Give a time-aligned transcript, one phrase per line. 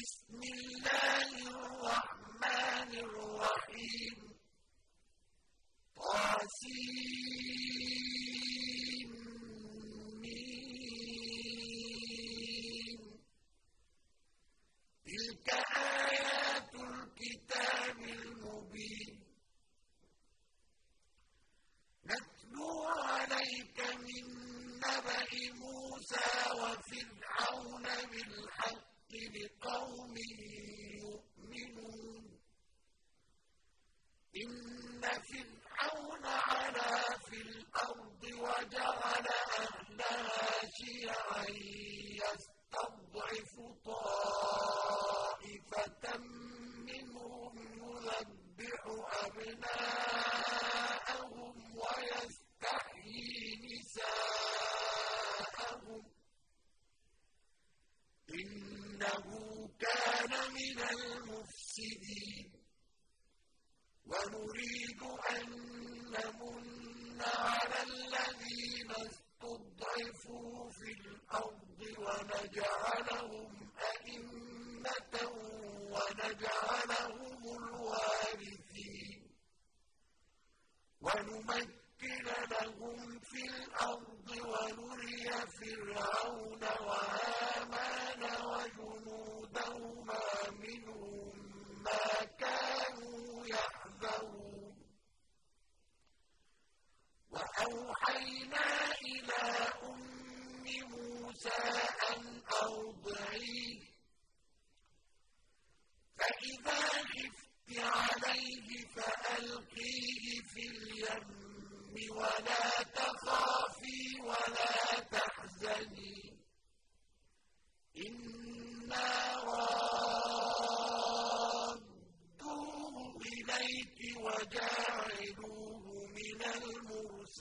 [0.00, 0.59] بسم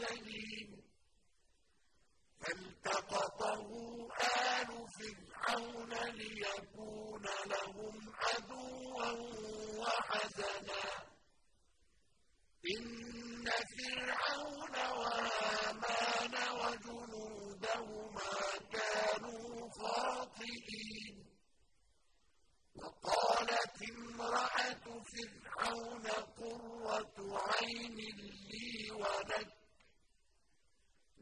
[0.00, 0.82] المرسلين
[2.40, 3.68] فالتقطه
[4.20, 9.10] آل فرعون ليكون لهم عدوا
[9.80, 10.82] وحزنا.
[12.76, 13.44] إن
[13.76, 18.32] فرعون وهامان وجنودهما
[18.72, 21.26] كانوا خاطئين.
[22.76, 26.06] وقالت امرأة فرعون
[26.40, 27.16] قرة
[27.48, 27.96] عين
[28.50, 29.60] لي ولك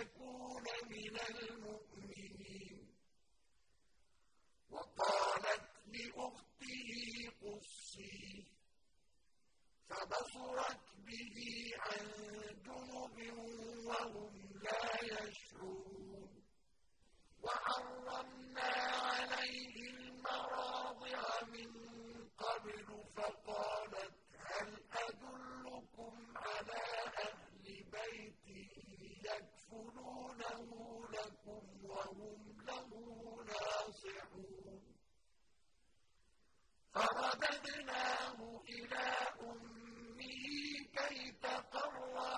[0.00, 1.57] لتكون من المؤمنين
[36.98, 38.38] فرددناه
[38.68, 39.06] إلى
[39.42, 40.44] أمه
[40.96, 42.37] كي تقر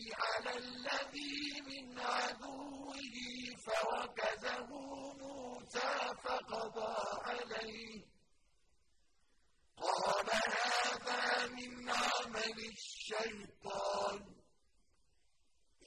[0.57, 3.15] الذي من عدوه
[3.65, 4.67] فوكزه
[5.13, 8.01] موسى فقضى عليه.
[9.77, 14.35] قال هذا من عمل الشيطان.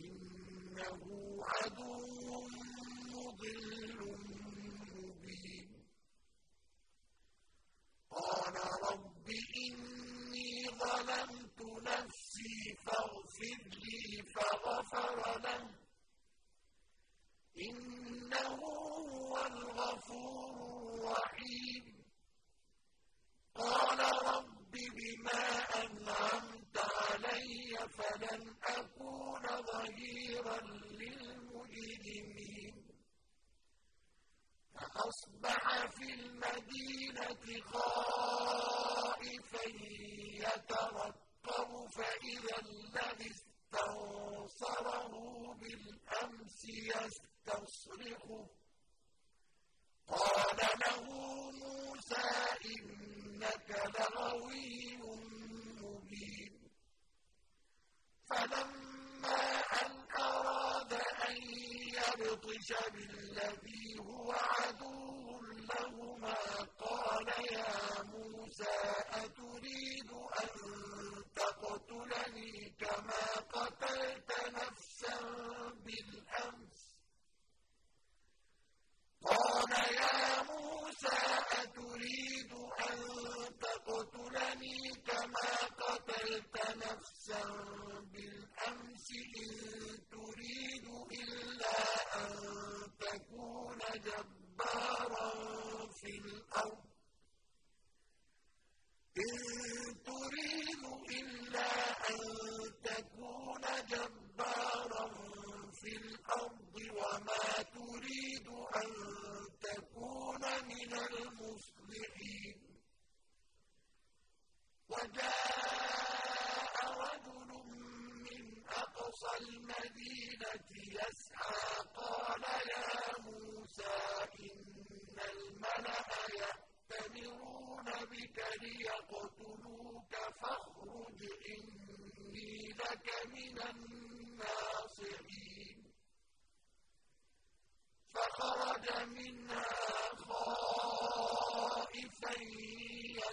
[0.01, 1.03] إنه
[1.45, 2.49] عدو
[3.13, 3.99] مضل
[4.95, 5.85] مبين.
[8.11, 8.55] قال
[8.91, 11.34] رب إني ظلمت
[14.35, 15.09] فغفر
[15.45, 15.74] له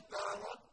[0.09, 0.70] وتركت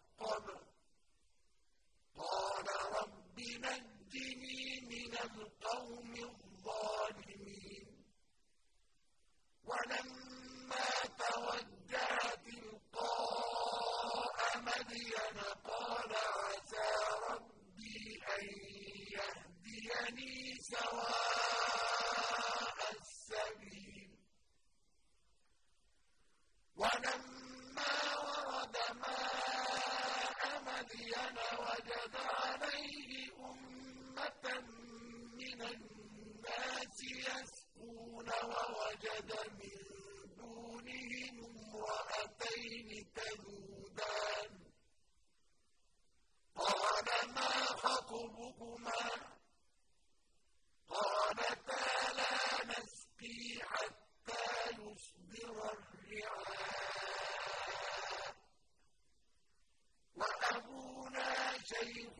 [61.69, 62.18] شيء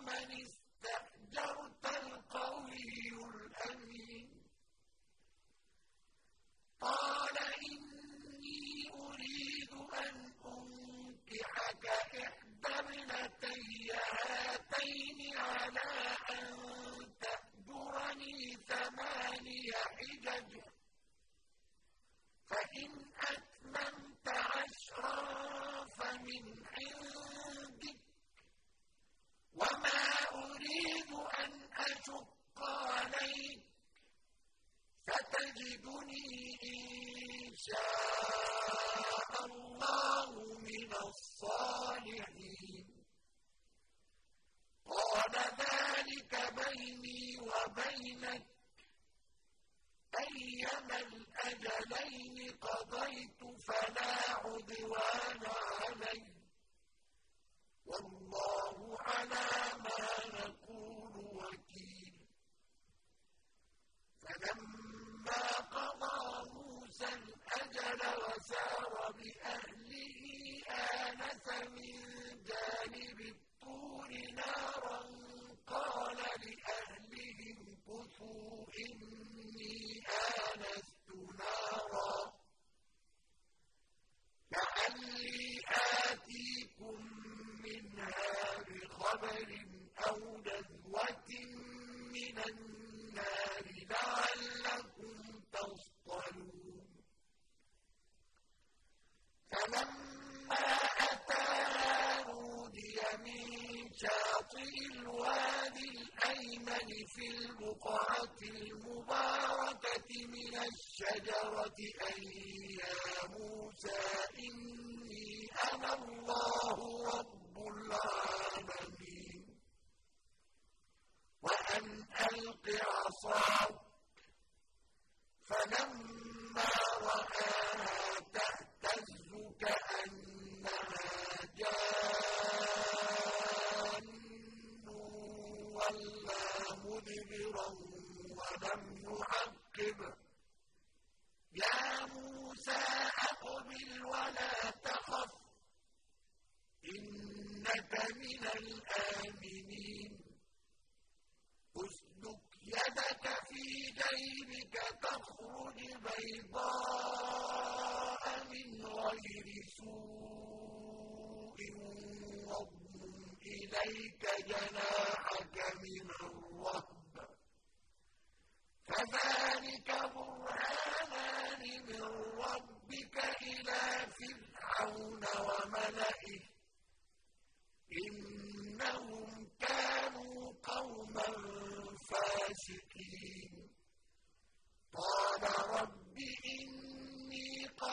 [0.00, 0.61] من استطاع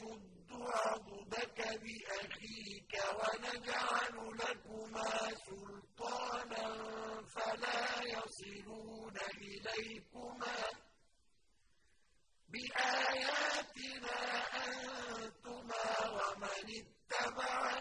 [0.00, 5.10] يشد عضدك بأخيك ونجعل لكما
[5.46, 6.66] سلطانا
[7.28, 10.56] فلا يصلون إليكما
[12.48, 14.18] بآياتنا
[14.66, 17.79] أنتما ومن اتبعك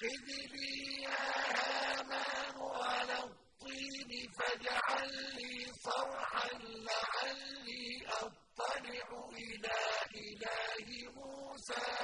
[0.00, 1.24] خذ لي يا
[1.54, 8.74] هامان على الطين فاجعل لي صرحا لعلي أطلع
[9.38, 9.76] إلى
[10.14, 12.03] إله موسى.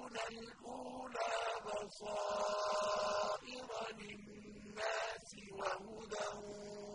[0.15, 6.27] الْأُولَىٰ بَصَائِرَ لِلنَّاسِ وَهُدًى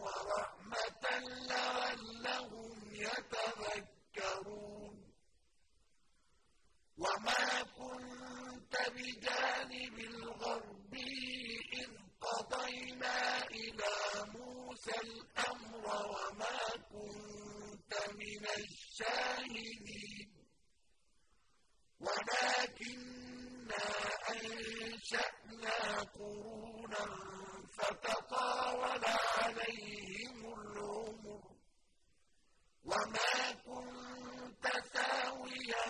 [0.04, 1.04] وَرَحْمَةً
[1.50, 4.96] لَّعَلَّهُمْ يَتَذَكَّرُونَ.
[6.98, 13.98] وَمَا كُنتَ بِجَانِبِ الْغَرْبِيِّ إِذْ قَضَيْنَا إِلَىٰ
[14.34, 16.58] مُوسَى الْأَمْرَ وَمَا
[16.92, 20.25] كُنتَ مِنَ الشَّاهِدِينَ.
[22.06, 23.86] وَلَٰكِنَّا
[24.30, 25.78] أَنشَأْنَا
[26.16, 27.04] قُرُونًا
[27.76, 29.04] فَتَطَاوَلَ
[29.38, 31.42] عَلَيْهِمُ الْعُمُرُ
[32.84, 33.34] وَمَا
[33.66, 34.64] كُنتَ
[34.94, 35.86] ثَاوِيًا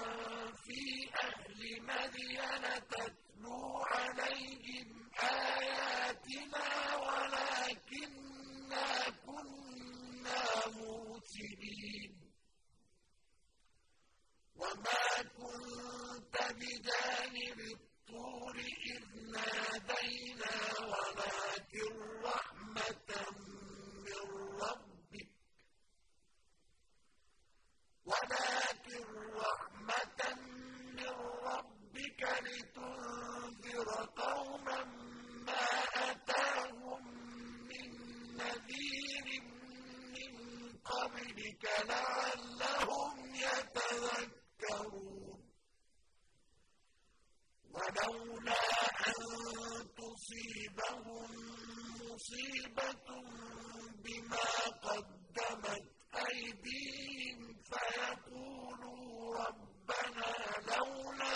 [0.65, 0.81] فِي
[1.27, 3.61] أَهْلِ مَدْيَنَ تَتْلُو
[3.93, 4.89] عَلَيْهِمْ
[5.23, 6.69] آيَاتِنَا
[7.07, 8.89] وَلَٰكِنَّا
[9.27, 10.43] كُنَّا
[10.79, 12.13] مُرْسِلِينَ
[14.57, 15.05] وَمَا
[15.39, 18.57] كُنتَ بِجَانِبِ الطُّورِ
[18.93, 20.57] إِذْ نَادَيْنَا
[20.93, 23.11] وَلَٰكِن رَّحْمَةً
[24.07, 24.25] مِّن
[24.63, 25.31] رَّبِّكَ
[28.11, 29.07] وَلَٰكِن
[29.45, 30.21] رَّحْمَةً
[30.99, 31.15] مِّن
[31.49, 33.89] رَّبِّكَ لِتُنذِرَ
[34.23, 34.81] قَوْمًا
[35.49, 35.67] مَّا
[36.11, 37.05] أَتَاهُم
[37.71, 37.89] مِّن
[38.41, 39.27] نَّذِيرٍ
[40.17, 40.33] مِّن
[40.93, 43.15] قَبْلِكَ لَعَلَّهُمْ
[43.47, 44.47] يَتَذَكَّرُونَ
[47.75, 48.67] وَلَوْلَا
[49.09, 49.21] أَن
[50.01, 51.31] تُصِيبَهُم
[52.01, 53.09] مُّصِيبَةٌ
[54.05, 54.51] بِمَا
[54.87, 55.85] قَدَّمَتْ
[56.77, 60.33] أَيْدِيهِمْ فَيَقُولُوا رَبَّنَا
[60.77, 61.36] لَوْلَا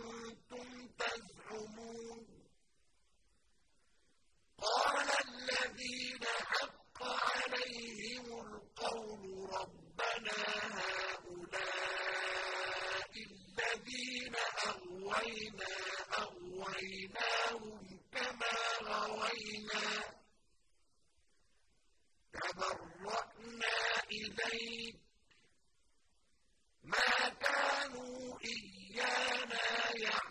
[4.61, 10.37] قال الذين حق عليهم القول ربنا
[10.77, 12.21] هؤلاء
[13.15, 14.35] الذين
[14.67, 15.73] أغوينا
[16.17, 19.87] أغويناهم كما غوينا
[22.33, 23.77] تبرأنا
[24.11, 24.95] إليك
[26.83, 30.30] ما كانوا إيانا يعبدون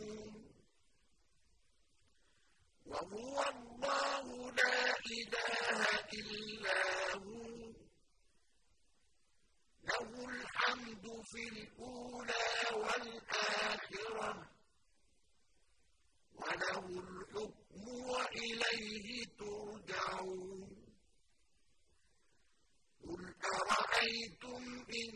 [3.01, 5.81] وهو الله لا إله
[6.13, 6.81] إلا
[7.15, 7.71] هو.
[9.83, 14.49] له الحمد في الأولى والآخرة
[16.35, 20.81] وله الحكم وإليه ترجعون.
[23.03, 24.63] قل أرأيتم
[25.01, 25.11] إن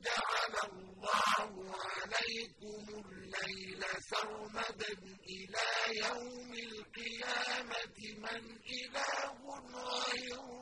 [0.00, 4.92] جعل الله عليكم الليل سرمدا
[5.28, 5.66] إلى
[5.98, 6.91] يوم القيامة؟
[8.22, 9.32] من إله
[9.76, 10.61] غير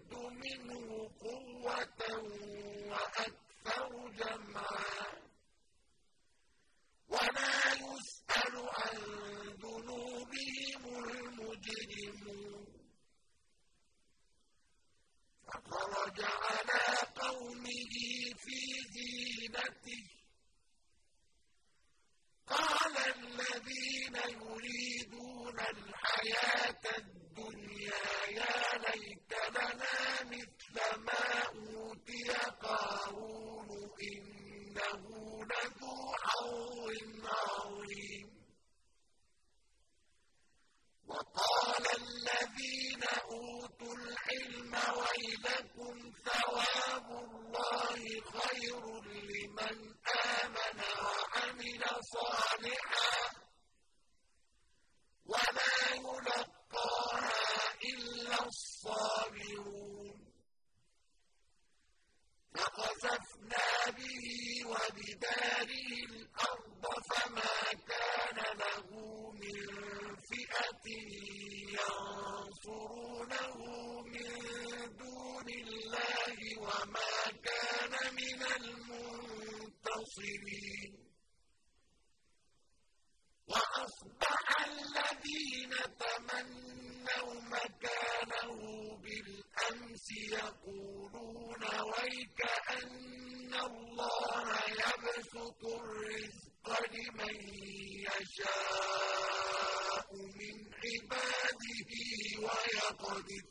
[0.29, 2.01] منه قوة
[2.89, 5.20] وأكثر جمعا.
[72.61, 73.57] يَنصُرُونَهُ
[74.13, 74.29] مِن
[75.01, 77.13] دُونِ اللَّهِ وَمَا
[77.47, 80.11] كَانَ مِنَ الْمُنتَصِرِينَ
[83.47, 88.59] وَأَصْبَحَ الَّذِينَ تَمَنَّوْا مَكَانَهُ
[89.03, 92.41] بِالْأَمْسِ يَقُولُونَ وَيْكَ
[92.79, 94.47] أَنَّ اللَّهَ
[94.83, 97.35] يَبْسُطُ الرِّزْقَ لِمَن
[98.07, 99.60] يَشَاءُ
[102.99, 103.50] Allah,